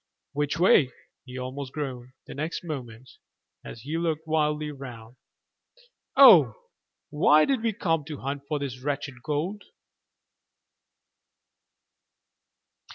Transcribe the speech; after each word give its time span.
"Which 0.33 0.57
way?" 0.57 0.91
he 1.25 1.37
almost 1.37 1.73
groaned, 1.73 2.13
the 2.25 2.33
next 2.33 2.63
moment, 2.63 3.07
as 3.63 3.81
he 3.81 3.99
looked 3.99 4.25
wildly 4.27 4.71
round. 4.71 5.15
"Oh, 6.17 6.55
why 7.11 7.45
did 7.45 7.61
we 7.61 7.71
come 7.71 8.03
to 8.05 8.17
hunt 8.17 8.41
for 8.47 8.57
this 8.57 8.79
wretched 8.81 9.21
gold?" 9.21 9.61